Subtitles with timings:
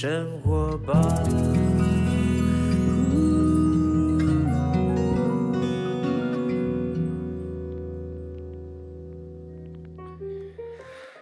[0.00, 0.94] 生活吧。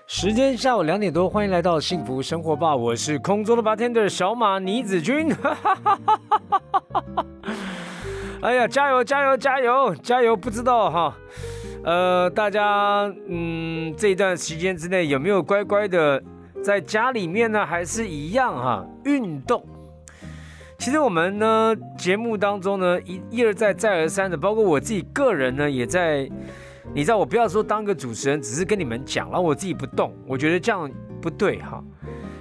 [0.07, 5.35] 时间下午两点多，欢迎来到幸福生活吧，我是空中的 bartender 小马倪子君。
[8.43, 10.37] 哎呀，加油加油加油加油！
[10.37, 11.17] 不知道哈，
[11.83, 16.23] 呃，大家嗯，这一段时间之内有没有乖乖的
[16.63, 17.65] 在家里面呢？
[17.65, 19.65] 还是一样哈，运动。
[20.79, 26.29] 其实我们呢，节目当中呢，一一而再再而三的，包括我自己个人呢，也在。
[26.95, 30.89] 你知道我不要说当个主持人，只是跟你们讲，然后我自己不动，我觉得这样
[31.21, 31.83] 不对哈。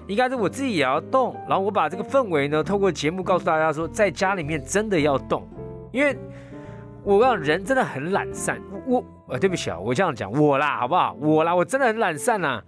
[0.07, 5.47] 应该是我自己也要动，然后我把这个氛围呢，透过节目告诉大家说，在家里面真的要动，
[5.91, 6.15] 因为
[7.03, 8.61] 我讲人真的很懒散。
[8.85, 11.17] 我呃，对不起啊，我这样讲我啦，好不好？
[11.19, 12.61] 我啦，我真的很懒散呐。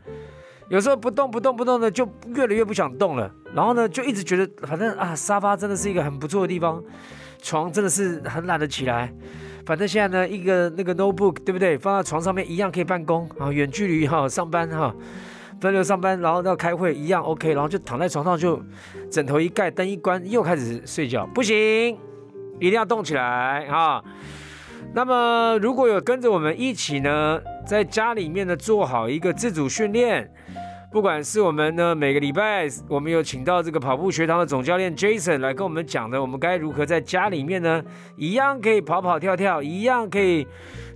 [0.70, 3.32] 有时候不动不动不动的，就越来越不想动了。
[3.54, 6.84] 然后呢，就一直觉得反正啊，沙发真的是一个很不错的地方，
[7.42, 9.14] 床真的是很懒得起来。
[9.66, 11.78] 反正现在呢，一个那个 notebook 对不对？
[11.78, 14.94] 放在床上面一样可以办公啊，远距离哈上班哈，
[15.62, 18.62] 分流上班，然后到开会一样 OK，然后就躺在床上就
[19.10, 21.26] 枕头一盖，灯一关，又开始睡觉。
[21.28, 21.98] 不行，
[22.60, 24.04] 一定要动起来啊！
[24.94, 30.30] 那么如果有跟着我们一起呢，在家里面呢做好一个自主训练。
[30.90, 37.84] 不管是我们呢，每个礼拜我们有请到这个跑步学堂的总教练 Jason 来跟我们讲的，我们该如何在家里面呢，
[38.16, 40.48] 一样可以跑跑跳跳，一样可以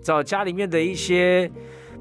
[0.02, 1.52] 找家里面的一些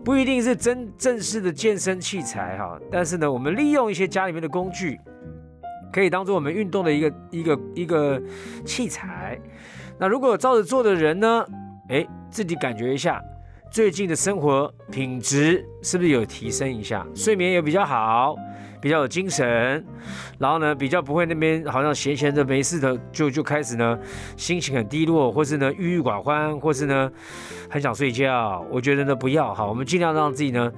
[0.05, 4.98] 不一定是真正式的健身器材哈，但是呢，我们利用一些家里面的工具，
[5.92, 8.23] 可以当做我们运动的一个一个一个
[8.64, 9.36] 器材。
[9.98, 11.45] 那如果照着做的人呢，
[11.89, 13.20] 哎，自己感觉一下。
[13.70, 17.07] 最近的生活品质是不是有提升一下？
[17.14, 18.35] 睡眠也比较好，
[18.83, 19.47] 比较有精神，
[20.41, 23.97] 然后呢，比较不会那边好像闲闲的没事的就就开始呢，
[24.36, 27.09] 心情很低落，或是呢郁郁寡欢，或是呢
[27.69, 28.67] 很想睡觉。
[28.70, 30.73] 我觉得呢不要哈，我们尽量让自己呢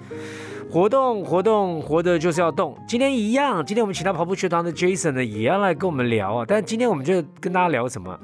[0.71, 2.77] 活动活动，活的就是要动。
[2.87, 6.45] 今天一样，今天我们请到跑步学堂的 Jason 呢也要来跟我们聊啊。
[6.47, 8.21] 但今天我们就跟大家聊什么？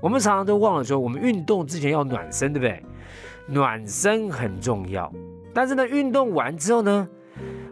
[0.00, 2.82] 我们常常都忘了说，我们运动之前要暖身，对不对？
[3.48, 5.10] 暖身很重要，
[5.54, 7.08] 但是呢，运动完之后呢，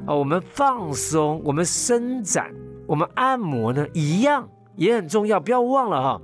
[0.07, 2.51] 啊，我们放松，我们伸展，
[2.87, 5.39] 我们按摩呢，一样也很重要。
[5.39, 6.23] 不要忘了哈，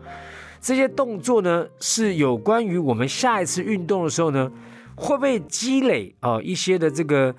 [0.60, 4.50] 这些动作呢，是有关于我们下一次运动的时候呢，
[4.96, 7.34] 会不会积累啊一些的这个，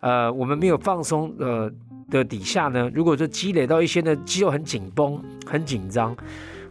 [0.00, 1.70] 呃，我们没有放松呃
[2.10, 6.16] 的底下呢，如果说积累到一些呢肌肉很紧绷、很紧张。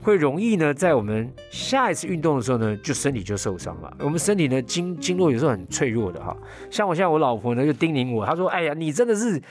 [0.08, 3.94] 会容易呢，在我们下一次运动的时候呢，就身体就受伤了。
[4.00, 6.34] 我们身体呢，经经络有时候很脆弱的哈。
[6.72, 9.44] 像我现在我老婆呢就叮咛我，她说：“哎呀，你真的是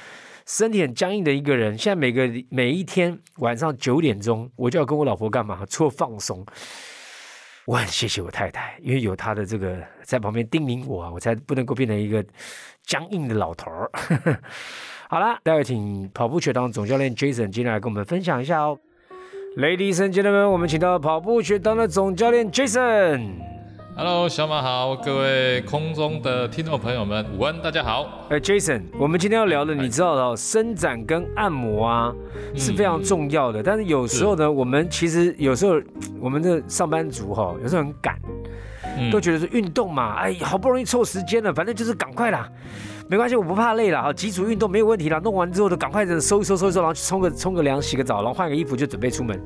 [0.47, 1.77] 身体很僵硬的一个人。
[1.77, 5.63] 现在每个每一天晚上九点钟，我就要跟我老婆干嘛？
[5.69, 6.43] 除了放松。
[7.67, 12.25] 我很谢谢我太太，因为有她的这个在旁边叮咛我啊，我才不能够变成一个
[12.83, 13.91] 僵硬的老头儿。
[15.11, 18.79] 好了，待会请跑步学堂总教练 Jason 今天来跟我们分享一下哦。
[19.57, 23.31] Ladies and gentlemen，我们请到跑步学堂的总教练 Jason。
[23.97, 28.27] Hello，小马好，各位空中的听众朋友们，午安，大家好。
[28.29, 32.15] 哎，Jason，我们今天要聊的，你知道的，伸展跟按摩啊
[32.55, 33.63] 是非常重要的。
[33.63, 35.81] 但是有时候呢，我们其实有时候
[36.21, 38.15] 我们的上班族哈，有时候很赶，
[39.11, 42.47] 都觉得是运动嘛，哎，好不容易凑时间了，反正就是赶快啦。
[43.09, 45.21] 没关系，我不怕累了哈，基础运动没有问题了。
[45.21, 49.41] 弄完之后就赶快的收一收收一收，然后去冲个冲个凉，洗个澡，然后换个衣服就准备出门，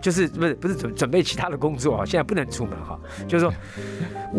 [0.00, 2.04] 就是不是不是准准备其他的工作啊？
[2.06, 3.52] 现在不能出门哈，就是说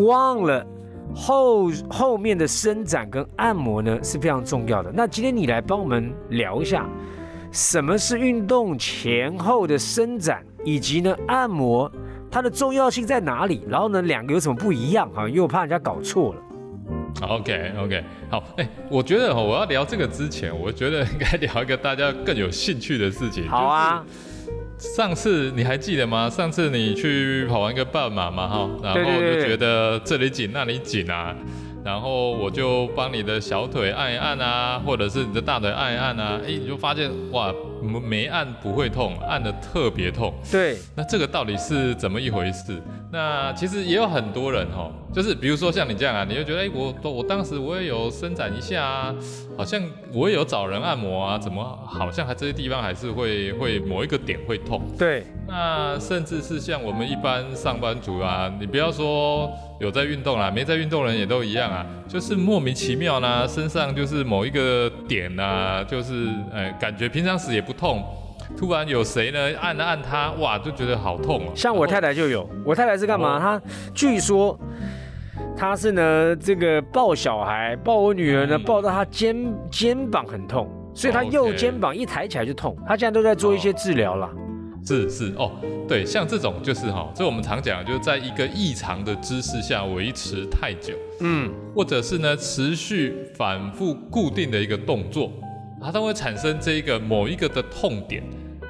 [0.04, 0.66] 忘了
[1.14, 4.90] 后后面的伸展跟按摩呢是非常重要的。
[4.92, 6.84] 那今天你来帮我们聊一下，
[7.52, 11.88] 什么是运动前后的伸展，以及呢按摩
[12.28, 13.64] 它的重要性在哪里？
[13.68, 15.28] 然后呢两个有什么不一样哈？
[15.28, 16.40] 因为我怕人家搞错了。
[17.22, 23.48] OK OK，好，哎，我觉得哈，我要聊这个之前，我觉得 应该聊一个大家更有兴趣的事情。
[23.48, 24.04] 好啊，
[24.78, 26.28] 上次你还记得吗？
[26.28, 31.34] 上次你去跑完一个半马嘛，哈，然后就觉得这里紧那里紧啊，
[31.84, 37.52] 然后我就帮你的小腿按一按啊，或者是你的大腿按一按啊，哎，你就发现哇，
[38.02, 40.32] 没按不会痛，按的特别痛。
[40.50, 42.82] 对，那这个到底是怎么一回事？
[43.12, 44.90] 那其实也有很多人哈。
[45.12, 49.14] 就是比如说像你这样啊，你就觉得哎，我我当时我也有伸展一下啊，
[49.56, 49.80] 好像
[50.12, 54.82] 我也有找人按摩啊，怎么好像还这些地方还是会会某一个点会痛。
[54.98, 59.48] 对，那甚至是像我们一般上班族啊，你不要说
[59.80, 68.02] 有在运动啦，没在运动人也都一样啊，就是莫名其妙呢，身上就是某一个点啊，就是哎感觉平常时也不痛。
[68.58, 71.52] 突然有谁呢按了按他，哇，就觉得好痛哦。
[71.54, 73.40] 像我太太就有，我太太是干嘛？
[73.40, 73.60] 她
[73.94, 74.58] 据说
[75.56, 79.34] 她是呢，这个抱小孩，抱我女儿呢，抱到她肩
[79.70, 82.76] 肩膀很痛，所以她右肩膀一抬起来就痛。
[82.86, 84.30] 她现在都在做一些治疗了。
[84.86, 85.50] 是是哦，
[85.88, 95.32] 对，像这种就是哈，这我们常讲，就是在一个异常的姿势下维持太久，嗯，或者是呢持续反复固定的一个动作，
[95.80, 98.22] 它都会产生这一个某一个的痛点。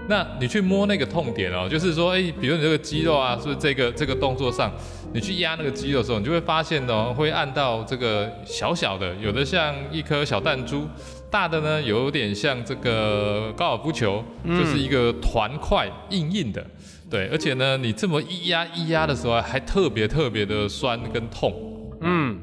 [0.06, 4.70] 那你去摸那个痛点哦，就是说，哎，比如你这个肌肉啊，是不是这个这个动作上，
[5.14, 10.86] 你去压那个肌肉的时候，你就会发现哦，会按到这个小小的，有的像一颗小弹珠。
[11.34, 16.64] 大的呢，有点像这个高尔夫球，就是一个团块硬硬的，
[17.10, 21.52] 对，而且呢，你这么一压一压的时候，还特别特别的酸跟痛，
[22.02, 22.38] 嗯，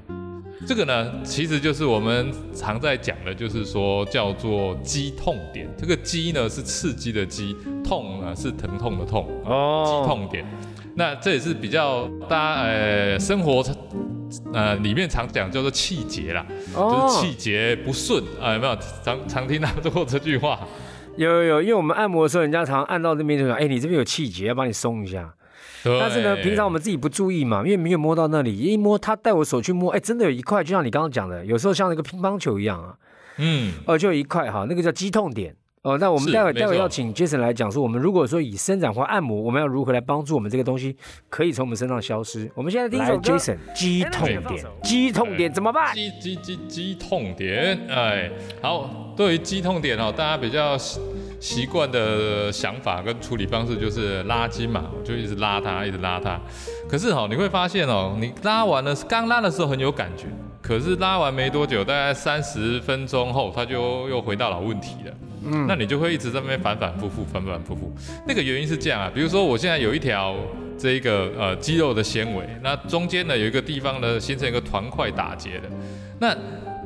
[0.68, 5.66] 这个呢，其实就是我们常在讲的，就是说叫做肌痛点。
[5.78, 7.56] 这个肌呢是刺激的肌，
[7.86, 10.46] 痛呢是疼痛的痛，哦，肌痛点。
[10.96, 13.64] 那这也是比较大家呃生活。
[14.54, 20.60] 呃，里面常讲叫做气节啦，就是气节不顺啊，有没有常常听到过这句话？
[21.18, 25.34] 有有有，因为我们按摩的时候，人家常按到那边就说，哎，你这边有气节，要帮你松一下。
[25.84, 32.96] 但是呢，平常我们自己不注意嘛，因为没有摸到那里，一摸他带我手去摸，哎，真的有一块，就像你刚刚讲的，有时候像那个乒乓球一样啊，
[33.38, 35.56] 嗯，哦，就有一块哈，那个叫肌痛点。
[35.84, 40.96] 哦，那我们待会待会要请 Jason 来讲说，我们如果说以伸展或按摩，我们要如何来帮助我们这个东西
[41.28, 42.48] 可以从我们身上消失？
[42.54, 44.44] 我们现在第一首 Jason 肌痛点，
[44.84, 45.92] 肌痛点怎么办？
[45.96, 48.30] 肌肌肌肌痛点，哎，
[48.62, 50.78] 好，对于肌痛点哦，大家比较
[51.40, 56.40] 习惯的想法跟处理方式就是拉筋嘛，就一直拉它，一直拉它。
[56.88, 60.28] 可是哈，你会发现哦，你拉完了，刚拉的时候很有感觉，
[60.72, 65.14] 可是拉完没多久，大概三十分钟后，它就又回到老问题了。
[65.44, 67.92] 嗯，那你就会一直在那边反反复复，反反复复。
[68.26, 70.34] 那个原因是这样啊，比如说我现在有一条
[70.80, 75.64] 这一个呃肌肉的纤维，那中间呢有一个地方呢形成一个团块打结的，
[76.22, 76.34] 那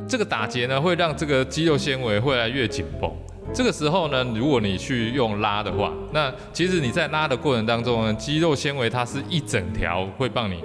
[0.07, 3.11] 这个打结呢会让这个肌肉纤维会来越紧绷。
[3.53, 10.55] 这个时候呢，如果你去用拉的话，那其实你在拉的过程当中呢，肌肉纤维它是一整条会帮你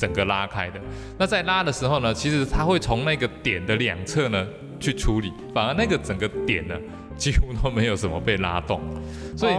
[0.00, 0.80] 整个拉开的。
[1.18, 4.46] 那在拉的时候呢，其实它会从那个点的两侧呢
[4.78, 6.74] 去处理，反而那个整个点呢。
[7.20, 8.80] 几乎都没有什么被拉动，
[9.36, 9.52] 所以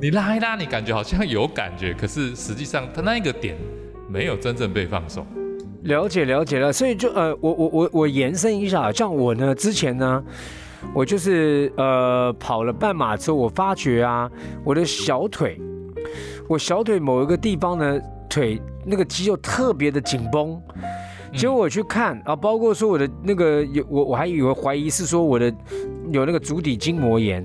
[0.00, 3.56] 你拉一拉，你感觉好像有感觉，可是实际上它那一个点
[4.08, 5.24] 没有真正被放松。
[5.82, 10.20] 了解了解了，所以就呃，我我我我延伸一下，像我呢，之前呢，
[10.92, 14.28] 我就是呃跑了半马之后，我发觉啊，
[14.64, 15.60] 我的小腿，
[16.48, 18.00] 我小腿某一个地方呢，
[18.32, 20.58] 腿那个肌肉特别的紧绷。
[21.34, 25.52] 结果我去看啊，包括说我的那个有我我还以为怀疑是说我的
[26.10, 27.44] 有那个足底筋膜炎。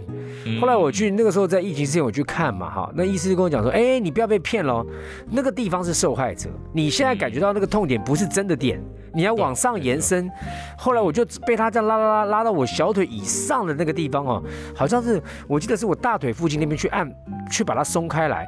[0.59, 4.85] 后来我去那个时候在疫情之前我去看嘛哈，那医师跟我讲说，哎，你不要被骗喽，
[5.29, 8.81] 那个地方是受害者，你现在感觉到那个痛点不是真的点，
[9.13, 10.29] 你要往上延伸。
[10.77, 14.44] 后来我就被他这样拉拉拉拉到我小腿以上的那个地方哦，
[14.75, 17.09] 好像是我记得是我大腿附近那边去按，
[17.51, 18.47] 去把它松开来。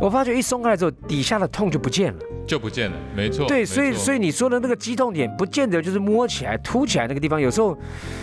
[0.00, 3.46] 我发觉一松开来之后，底下的痛就不见了，就不见了，没错。
[3.46, 7.76] 对，所以所以你说的那个肌痛点，不见得就是摸起来凸起来那个地方，有时候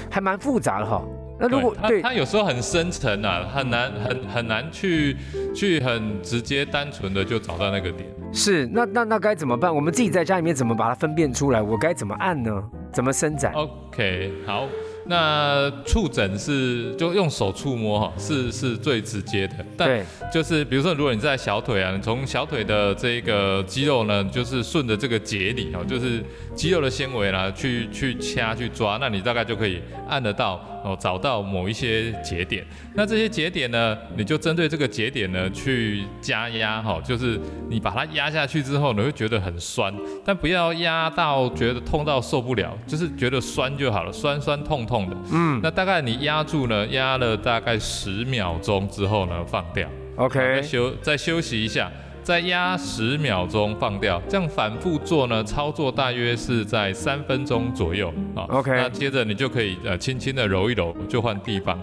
[0.10, 1.04] 还蛮复杂的哈。
[1.40, 5.16] 那如果对它有时候很深层啊，很难很很难去
[5.56, 8.08] 去很直接单纯的就找到那个点。
[8.34, 9.74] 是，那那那该怎么办？
[9.74, 11.62] 我们自己在家里面怎么把它分辨出来？
[11.62, 12.64] 我该怎么按呢？
[12.92, 14.68] 怎么伸展？OK，好。
[15.10, 19.54] 那触诊是就用手触摸哈，是是最直接的。
[19.78, 26.22] 但就是比如说，如果你在小腿啊，你从小腿的这个肌肉呢，就是顺着这个节理哦，就是
[26.54, 32.66] 肌肉的纤维啦，去去掐去抓，那你大概就可以按得到哦，找到某一些节点。
[32.94, 37.40] 那这些节点呢，你就针对这个节点呢去加压哈，就是
[37.70, 45.10] 你把它压下去之后，你会觉得很酸，但不要压到觉得痛到受不了，就是觉得酸就好了，酸酸痛痛。
[45.10, 51.92] 的，嗯，那大概你压住呢，压了大概十秒钟之后呢，放掉，OK，休再休息一下，
[52.28, 61.80] 再压十秒钟放掉，这样反复做呢，操作大约是在三分钟左右啊，OK，那接着你就可以呃轻轻的揉一揉，就换地方。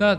[0.00, 0.18] 那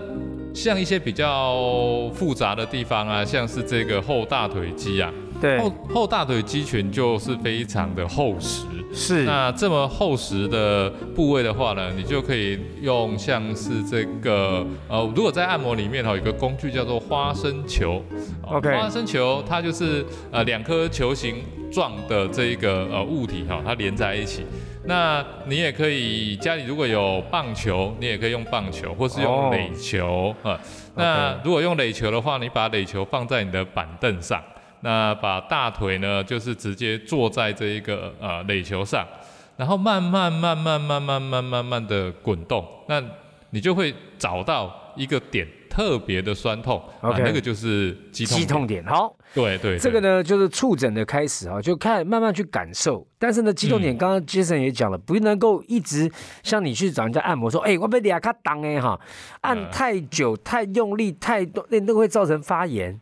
[0.53, 8.62] 像一些比较复杂的地方啊，像是这个后大腿肌啊，对，后后大腿肌群就是非常的厚实。
[8.94, 9.24] 是。
[9.24, 18.01] 那这么厚实的部位的话呢，你就可以用像是这个呃，如果在按摩里面哈，有一个工具叫做花生球。
[18.44, 18.74] OK。
[18.75, 21.38] 花生球它就是呃两颗球形
[21.72, 24.46] 状的这一个呃物体哈，它连在一起。
[24.88, 30.60] 那你也可以家里如果有棒球，你也可以用棒球，或是用垒球啊。
[30.94, 34.39] 那如果用垒球的话，你把垒球放在你的板凳上，
[34.86, 39.04] 那把大腿呢就是直接坐在这一个呃垒球上，
[39.58, 43.04] 然后慢慢慢慢慢慢慢慢慢的滚动，那
[43.50, 45.48] 你就会找到一个点。
[45.68, 48.82] 特别的酸痛，OK，那个就是肌肌痛点。
[48.86, 53.06] 好，对对，这个呢就是触诊的开始啊，就看慢慢去感受。
[53.20, 56.10] 但是呢，肌痛点刚刚杰森也讲了，不能够一直
[56.44, 58.98] 像你去找人家按摩说，哎，我被你卡挡哎哈，
[59.42, 62.98] 按太久、太用力、太多，那都会造成发炎。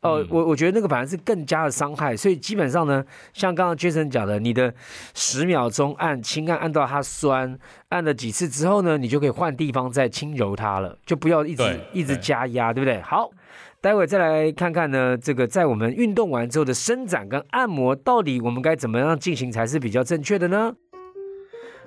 [0.00, 4.72] 哦，我我觉得那个反而是更加的伤害，所以基本上呢，像刚刚 Jason 讲的，你的
[5.12, 13.00] 十秒钟按轻按按到它酸，按了几次之后呢，你就可以换地方再轻揉它了，就不要一直一直加压，对不对？
[13.02, 13.28] 好，
[13.80, 20.72] 待会再来看看呢，这个在我们运动完之后的伸展跟按摩，到底我们该怎么样进行才是比较正确的呢？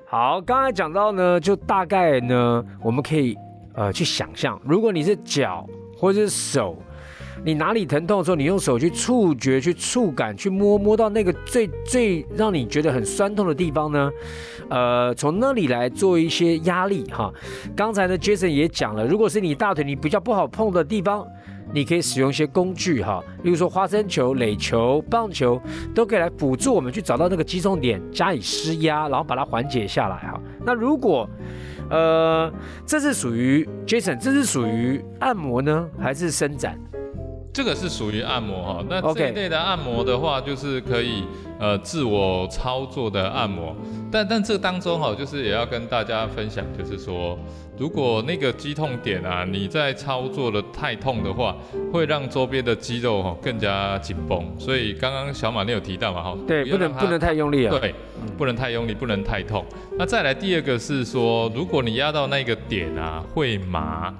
[0.05, 3.37] 好，刚才讲到呢，就大概呢，我们可以
[3.73, 5.65] 呃去想象，如果你是脚
[5.95, 6.77] 或者是手。
[7.43, 14.11] 你哪里疼痛的时候，你用手去触觉、去触感、去摸摸到那个最最让你觉得很酸痛的地方呢？
[14.69, 17.33] 呃，从那里来做一些压力哈。
[17.75, 21.25] 刚才呢，Jason 也讲了，如果是你大腿你比较不好碰的地方，
[21.73, 25.59] 你可以使用一些工具哈，例如说花生球、垒球、棒球，
[25.95, 30.39] 都可以来辅助我们去找到那个击中点，加以施压，然后把它缓解下来哈。
[30.63, 31.27] 那如果
[31.89, 32.53] 呃，
[32.85, 36.79] 这是属于 Jason，这是属于按摩呢，还是伸展？
[37.53, 41.23] 这个是属于按摩哈，那这一类的按摩的话，就是可以
[41.59, 43.75] 呃自我操作的按摩，
[44.09, 47.37] 但但这当中哈，就是也要跟大家分享，就是说，
[47.77, 51.53] 如果那个肌痛点啊，你在操作的太痛的话，
[51.91, 57.93] 会让周边的肌肉哈更加紧绷，所以刚刚小马你有提到嘛哈，对，不能不能太用力啊，对，
[58.37, 59.65] 不能太用力，不能太痛。
[59.97, 64.13] 那再来第二个是说，如果你压到那个点啊，会麻。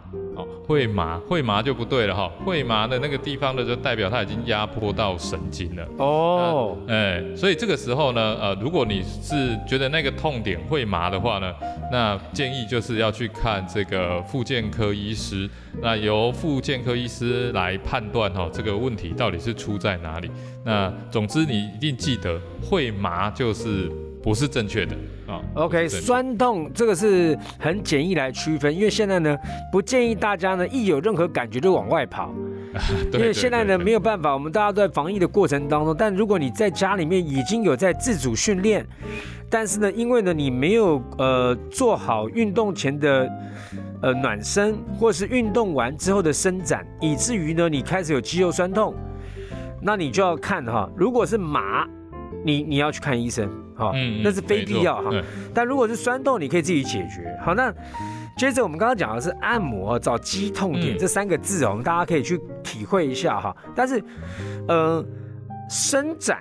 [0.65, 2.31] 会麻，会麻就不对了哈。
[2.46, 5.86] 会麻的那个地方呢，就代表它已经压迫到神经了。
[5.98, 11.53] 哦，哎，所以这个时候呢，呃，如果你是觉得那个痛点会麻的话呢，
[11.91, 15.50] 那建议就是要去看这个复健科医师，
[15.81, 20.29] 那由复健科医师来判断哈，这个问题到底是出在哪里。
[20.63, 23.91] 那总之你一定记得，会麻就是
[24.22, 24.96] 不是正确的
[25.28, 25.42] 啊。
[25.56, 29.36] OK，酸痛这个是很简易来区分，因为现在呢
[29.72, 32.34] 不建议大家呢一有任何感觉就往外跑，
[33.13, 35.96] 因为现在呢没有办法，我们大家都在防疫的过程当中。
[35.98, 38.86] 但如果你在家里面已经有在自主训练，
[39.50, 43.30] 但是呢因为呢你没有呃做好运动前的
[44.01, 48.96] 呃暖身，或是运动完之后的伸展，以至于呢你开始有肌肉酸痛，
[49.82, 51.88] 那你就要看哈，如果是麻，
[52.43, 53.50] 你你要去看医生。
[53.75, 53.93] 好，
[54.24, 55.10] 那是非必要哈。
[55.53, 57.36] 但如果是酸痛，你可以自己解决。
[57.43, 57.74] 好，那
[58.38, 63.55] 接着我们刚刚讲的是按摩找肌痛点这三个字哦，我们大家可以去体会一下哈。
[63.75, 64.03] 但是，
[64.67, 65.03] 呃，
[65.69, 66.39] 伸展，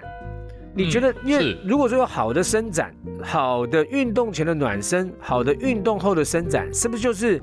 [0.74, 7.40] 你觉得，因为如果说有好的伸展，好的运动前的暖身，好的运动后的伸展，是不是就是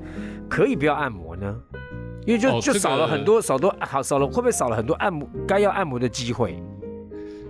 [0.48, 1.54] 可以不要按摩呢？
[2.24, 6.62] 因为就就少了很多，少多好少了，会不会少了很多按摩该要按摩的机会？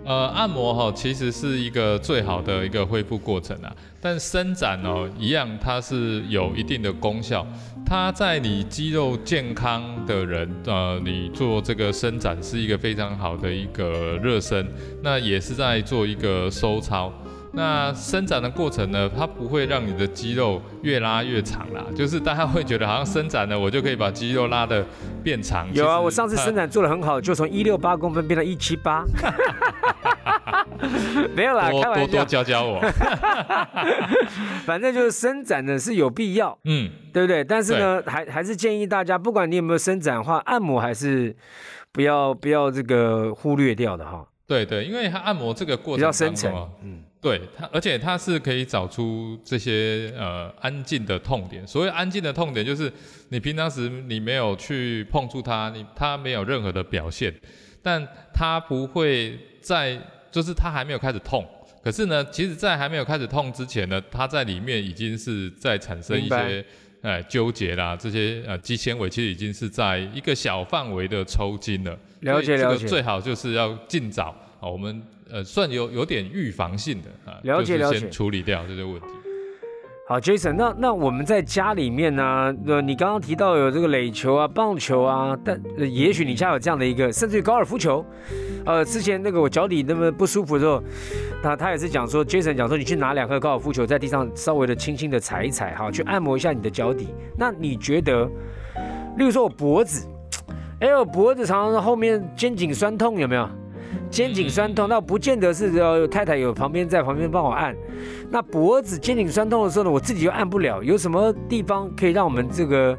[0.09, 7.47] 呃，按摩哈其实是一个最好的一个恢复过程啊，但伸展哦一样，它是有一定的功效。
[7.85, 14.67] 它在你肌肉健康的人，呃，你做这个伸展是一个非常好的一个热身，
[15.03, 17.13] 那也是在做一个收操。
[17.59, 24.87] 那伸展的过程呢，它不会让你的肌肉越拉越长啦，就是大家会觉得好像伸展了，我就可以把肌肉拉的
[25.25, 25.67] 变长。
[25.75, 29.05] 有啊，我上次伸展做的很好，就从一六八公分变到一七八。
[31.35, 32.81] 没有啦，多多多教教我。
[34.65, 37.43] 反正就是伸展呢是有必要，嗯，对不对？
[37.43, 41.35] 但是呢，还还是建议大家，不管你有没有伸展的话，按摩还是
[41.91, 44.25] 不要不要这个忽略掉的哈。
[44.47, 47.03] 对对，因为它按摩这个过程比较深层，嗯。
[47.21, 51.67] 对它，而且它是可以找出这些呃安静的痛点。
[51.67, 52.93] 所谓安静的痛点，就是
[53.31, 57.35] 你平常时你没有去碰触它，你它没有任何的表现，
[57.83, 61.45] 但它不会在，就是它还没有开始痛。
[61.83, 66.65] 可是呢，其实在还没有开始痛之前呢，它在里面已经是在产生一些
[67.03, 71.99] 呃纠结啦，这些呃肌纤维其实已经是在一个小范围的抽筋了。
[72.21, 72.87] 了解了解。
[72.87, 74.37] 最好就是要尽早。
[74.61, 79.07] 哦，我们呃，算有有点预防性的啊，了解了解，处理掉这些问题。
[80.09, 82.55] 好，Jason，那那我们在家里面呢？
[82.67, 88.03] 呃，你刚刚提到有这个垒球啊、棒球啊，但也许你家有这样的一个，甚至于高尔夫球。
[88.65, 90.83] 呃，之前那个我脚底那么不舒服的时候，
[91.43, 97.09] 那他也是讲说，Jason 讲说，你去拿两颗高尔夫球在地上稍微的轻轻的踩一踩，哈，去按摩一下你的脚底。
[97.37, 98.25] 那你觉得，
[99.19, 100.09] 例如说我脖子，
[100.81, 103.47] 哎，我脖子常常后面肩颈酸痛，有没有？
[104.11, 107.77] 肩颈酸痛，那不见得是要太太有旁边在旁边帮我按。
[108.31, 110.83] 那脖子肩颈酸痛的时候呢，我自己又按不了。
[110.83, 112.97] 有什么地方可以让我们这个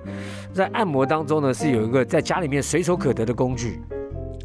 [0.53, 3.81] 在按摩当中呢，是有一个在家里面随手可得的工具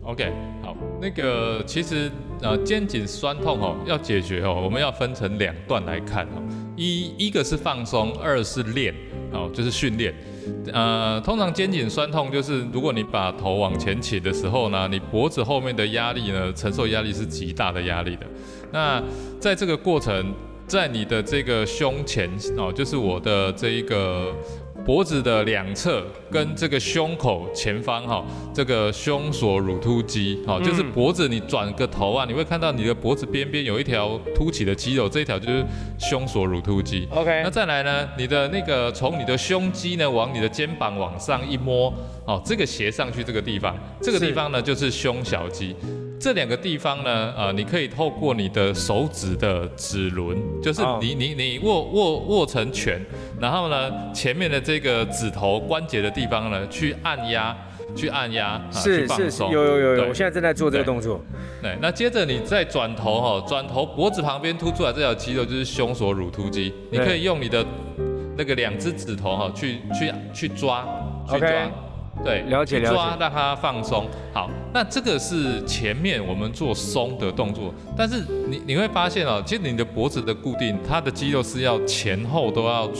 [0.03, 0.33] ？OK，
[0.63, 2.11] 好，那个其实
[2.43, 6.43] 呃肩颈酸痛哦，要解决哦，我们要分成两段来看哦。
[6.77, 8.95] 一一个是放松，二是练
[9.33, 10.15] 哦，就是训练。
[10.73, 18.27] 呃，通常肩颈酸痛就是如果你把头往前起的时候呢，你脖子后面的压力呢，承受压力是极大的压力的。
[18.73, 19.03] 那
[19.41, 20.35] 在这个过程，
[20.67, 24.33] 在你的这个胸前哦，就是我的这一个。
[24.85, 35.65] 脖子的两侧跟这个胸口前方哈，这个胸锁乳突肌哈，就是脖子你转个头啊，你会看到你的脖子边边有一条凸起的肌肉，这一条就是
[35.99, 37.09] 胸锁乳突肌。
[37.11, 41.93] OK，那再来呢，你的那个从你的胸肌呢往你的肩膀往上一摸，
[42.27, 45.75] 哦，这个斜上去这个地方，这个地方呢就是胸小肌。
[46.25, 52.99] 这两个地方呢，呃，你可以透过你的手指的指轮，就是你你你握握握成拳，
[53.39, 57.55] 然后呢，前面的这个指头关节的地方呢，去按压，
[57.95, 61.21] 去按压，是是是，有有有有，我现在正在做这个动作。
[61.61, 67.63] 对，那接着你再转头哈，转头脖子旁边凸出来这条肌肉就是胸锁乳突肌，你可以用你的
[68.39, 70.89] 那个两只指头哈，去去去抓，
[71.31, 71.49] 去抓。
[72.25, 74.09] 对，了解了解，抓让它放松。
[74.33, 82.91] 好，那这个是前面我们做松的动作，但是你你会发现哦，其实你的脖子的固定，它的肌肉是要前后都要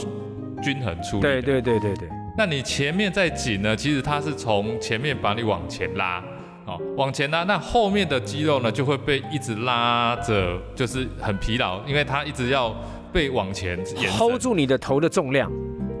[0.61, 1.21] 均衡处理。
[1.21, 2.07] 对对对对对。
[2.37, 6.23] 那你前面在紧呢，其实它是从前面把你往前拉，
[6.65, 12.75] 哦，往前拉，那后面的肌肉呢就会被一直拉着，就是很疲劳，因为它一直要
[13.11, 13.79] 被往前
[14.17, 15.51] hold 住你的头的重量。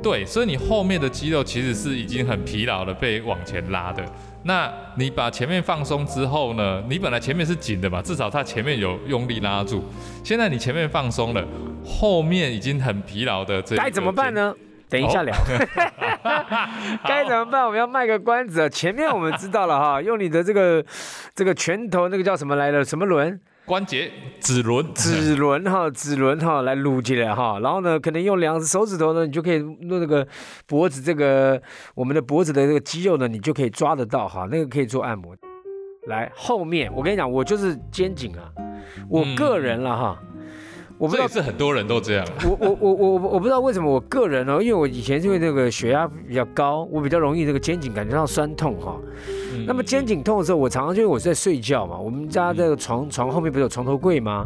[0.05, 4.05] 对，所以你后面的肌肉其实是已经很疲劳了，被往前拉的。
[4.43, 6.83] 那你把前面放松之后呢？
[6.87, 9.83] 你本来前面是紧的嘛，至少它前面有用力拉住。
[10.23, 11.43] 现在你前面放松了，
[11.83, 14.53] 后面已经很疲劳的，这该怎么办呢？
[14.87, 15.35] 等一下聊。
[17.03, 17.65] 该怎么办？
[17.65, 18.69] 我们要卖个关子。
[18.69, 20.85] 前面我们知道了哈，用你的这个
[21.33, 22.85] 这个拳头，那个叫什么来着？
[22.85, 23.39] 什么轮？
[23.65, 30.27] 关节指轮，指轮哈，指轮哈，来撸起来哈，然后呢，可能用两只手指头呢，你就可以弄那个
[30.67, 31.61] 脖子这个
[31.95, 35.35] 我们的脖子的这个肌肉呢，你就可以抓得到哈，那个可以做按摩。
[36.07, 38.51] 来后面，我跟你讲，我就是肩颈啊，
[39.09, 40.21] 我个人了哈。
[40.97, 42.25] 我不知道是很多人都这样。
[42.43, 44.53] 我我我我我不知道为什么我个人呢？
[44.61, 48.97] 因为我以前因为那个血压比较高，我比较容易这个肩颈感觉到酸痛哈。
[49.67, 54.45] 那么肩颈痛的时候，我常常就我是在睡觉嘛，我们家这个床床后面不是有床头柜吗？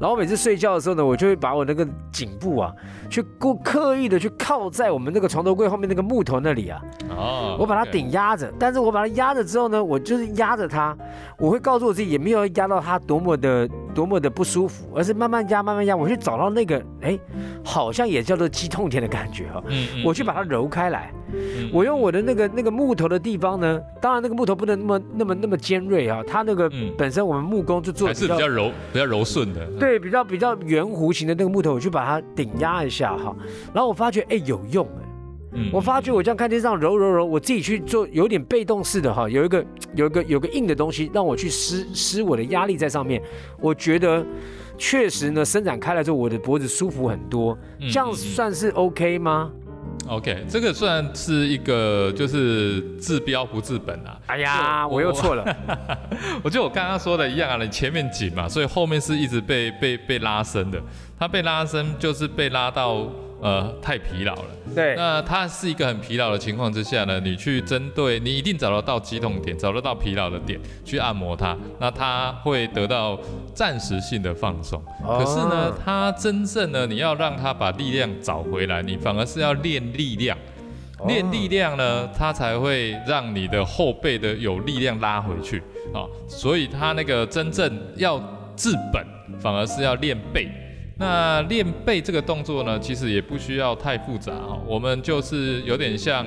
[0.00, 2.72] 然后每次睡觉的时候呢，我就会把我那个颈部啊，
[3.10, 6.80] 去故刻意的去靠在我们那个床头柜后面那个木头那里啊。
[7.10, 7.56] 哦。
[7.58, 10.96] 我把它顶压着，但是我把它压着之后呢，我就是压着它，
[11.38, 17.18] 我会告诉我自己也没有压到它多么的多么的不舒服，而是慢慢压慢慢压，我去找到那个哎，
[17.64, 19.62] 好像也叫做肌痛点的感觉哈。
[19.68, 20.04] 嗯嗯。
[20.04, 21.12] 我去把它揉开来。
[21.72, 33.34] 我用我的那个那个木头的地方呢，当然那个木头不能那么那么那么尖锐啊，它那个本身我们木工就做还是比较柔比较柔顺的，对，比较比较圆弧形的那个木头，我去把它顶压一下哈，
[33.72, 35.08] 然后我发觉哎有用哎，
[35.72, 39.64] 我发觉我这样看天上揉揉揉，我自己去做有点被动式的哈，有一个
[39.94, 43.22] 有一个有个硬的东西让我去施施我的压力在上面，
[43.60, 44.24] 我觉得
[44.76, 47.56] 确实呢伸展开来之后，我的脖子舒服很多，
[47.90, 49.50] 这样算是 OK 吗
[50.08, 54.18] ？OK，这个算是一个就是治标不治本啊。
[54.26, 55.44] 哎呀，我又错了。
[56.42, 60.82] 我觉得我刚刚说的一样啊，你前面紧嘛，所以后面是一直被被被拉伸的。
[61.18, 63.08] 它被拉伸就是被拉到。
[63.44, 64.48] 呃，太疲劳了。
[64.74, 73.20] 对，那它是一个很疲劳的情况之下呢，你去针对，你一定找得到肌痛点，找得到疲劳的点去按摩它，那它会得到
[73.52, 74.82] 暂时性的放松。
[75.06, 80.38] 可是呢，它真正呢，你要让它把力量找回来，你反而是要练力量，
[81.06, 85.58] 练力量呢，它才会让你的后背的有力量拉回去
[85.92, 86.08] 啊。
[86.26, 88.18] 所以它那个真正要
[88.56, 89.06] 治本，
[89.38, 90.48] 反而是要练背。
[90.96, 96.24] 那练背这个动作呢，其实也不需要太复杂哈，我们就是有点像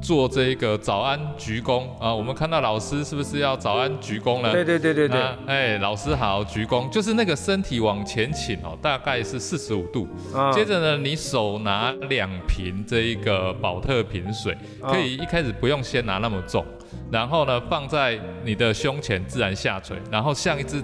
[0.00, 4.52] 做这个早安鞠躬啊，我们看到老师是不是要早安鞠躬了？
[4.52, 5.20] 对对对对对。
[5.46, 10.06] 哎，老师好，鞠躬，就是那个身体往前倾哦，大概是四十五度。
[10.52, 16.64] 接着呢，你手拿两瓶这一个宝特瓶水，可以一开始不用先拿那么重，
[17.10, 20.82] 然后呢放在你的胸前自然下垂，然后像一只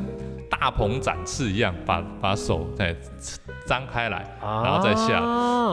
[0.50, 2.94] 大鹏展翅一样，把把手再
[3.64, 5.22] 张开来，然后再下。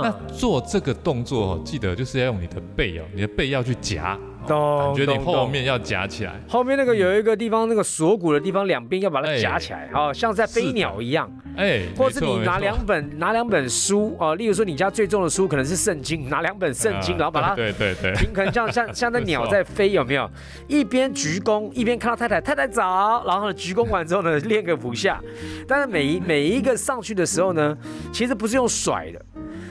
[0.02, 4.18] 那做这个动作，记得就是要用你的背哦，你的背要去夹。
[4.48, 4.56] 感
[4.96, 20.30] 觉你后面要夹起来，后面那个有一个地方，那个锁骨的地方，两边要把它夹起来，哦，像在飞鸟一样，哎，或是你拿两本拿两本书，哦，例如说你家最重的书可能是圣经，拿两本圣经，然后把它对对对，平衡，像像像那 鸟在飞，有没有？
[20.70, 25.22] 一边鞠躬，一边看到太太，太太早，然后呢鞠躬完之后呢，练个五下。
[25.68, 27.78] 但是每一每一个上去的时候呢，
[28.14, 29.22] 其实不是用甩的。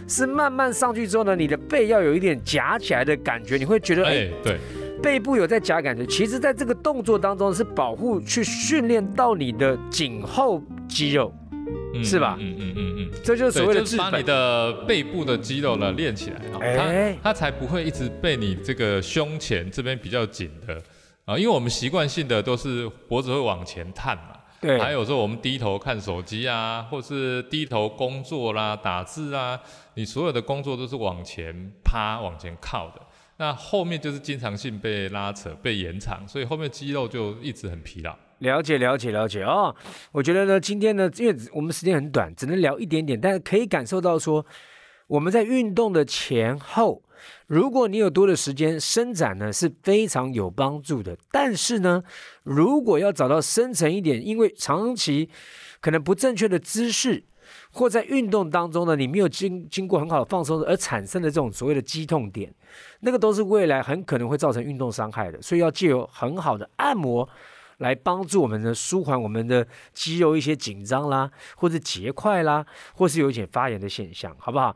[0.08, 4.58] 是慢慢上去之后呢，你的背要有一点夹起来的感觉，你会觉得哎，对，
[5.02, 6.06] 背部有在夹感觉。
[6.06, 11.32] 其实，在这个动作当中是保护去训练到你的颈后肌肉，
[12.04, 12.36] 是吧？
[12.38, 16.40] 嗯嗯嗯嗯，这就是所谓的是把你的背部的肌肉呢练起来，
[17.22, 20.80] 它它才不会一直被你这个胸前这边比较紧的
[21.24, 24.35] 啊，因为我们习惯性的都是脖子会往前探嘛。
[24.60, 29.60] 对，还有说我们低头看手机啊，或是低头工作啦、打字啊，
[29.94, 33.00] 你所有的工作都是往前趴、往前靠的，
[33.36, 38.16] 那后面就是经常性被拉扯、被延长，所以后面肌肉就一直很疲劳。
[38.38, 39.74] 了解，了解，了解哦。
[40.12, 44.44] 我觉得呢，今天呢，因为我们时间很短，只能聊一点点，但是可以感受到说，
[45.06, 47.02] 我们在运动的前后。
[47.46, 51.16] 如果你有多的时间伸展呢，是非常有帮助的。
[51.30, 52.02] 但是呢，
[52.42, 55.28] 如果要找到深层一点，因为长期
[55.80, 57.24] 可能不正确的姿势，
[57.70, 62.52] 或在运动当中呢，你没有经经过很好的放松而产生的这种所谓的肌痛点，
[63.00, 65.40] 那个都是未来很可能会造成运动伤害的。
[65.40, 67.28] 所以要借由很好的按摩
[67.78, 74.74] 来帮助我们的舒缓我们的肌肉一些紧张啦，或者结块啦，或是有一点发炎的现象，好不好？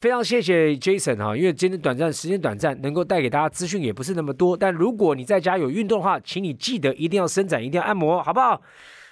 [0.00, 4.56] 非常谢谢 Jason 哈，因为今天短暂时间短暂，能够带给大家资讯也不是那么多。
[4.56, 8.62] 但如果你在家有运动的话，请你记得一定要伸展，一定要按摩，好不好？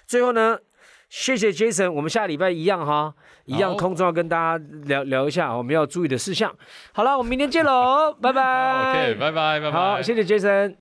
[0.07, 0.57] 最后呢，
[1.09, 3.13] 谢谢 Jason，我们下礼拜一样哈，
[3.47, 6.55] 一样空中要跟大家聊聊一下我们要注意的事项。
[6.93, 8.93] 好了，我们明天见喽，拜拜。
[8.93, 9.73] OK，拜拜拜拜。
[9.73, 10.77] 好，谢谢 Jason。